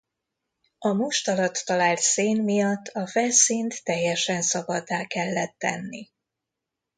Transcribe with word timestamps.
A 0.79 0.93
Most 0.93 1.27
alatt 1.27 1.55
talált 1.65 1.99
szén 1.99 2.43
miatt 2.43 2.87
a 2.87 3.07
felszínt 3.07 3.83
teljesen 3.83 4.41
szabaddá 4.41 5.05
kellett 5.05 5.55
tenni. 5.57 6.09